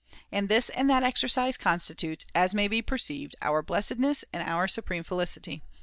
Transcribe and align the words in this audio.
And 0.31 0.49
this 0.49 0.69
and 0.69 0.89
that 0.89 1.03
exercise 1.03 1.57
constitutes, 1.57 2.25
as 2.33 2.55
may 2.55 2.67
be 2.67 2.81
perceived, 2.81 3.35
our 3.39 3.61
blessedness 3.61 4.25
and 4.33 4.41
our 4.41 4.67
supreme 4.67 5.03
felicity. 5.03 5.61